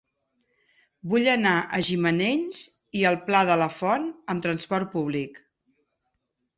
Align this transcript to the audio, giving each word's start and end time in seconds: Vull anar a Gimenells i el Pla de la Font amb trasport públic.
Vull 1.11 1.29
anar 1.33 1.51
a 1.79 1.83
Gimenells 1.89 2.63
i 3.03 3.05
el 3.13 3.21
Pla 3.29 3.45
de 3.53 3.61
la 3.65 3.71
Font 3.79 4.11
amb 4.35 4.49
trasport 4.49 4.95
públic. 4.99 5.43